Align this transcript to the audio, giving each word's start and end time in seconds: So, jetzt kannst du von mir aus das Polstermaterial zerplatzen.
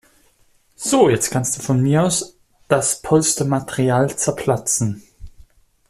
So, 0.77 1.09
jetzt 1.11 1.29
kannst 1.29 1.55
du 1.55 1.61
von 1.61 1.79
mir 1.79 2.01
aus 2.01 2.35
das 2.67 3.03
Polstermaterial 3.03 4.15
zerplatzen. 4.17 5.03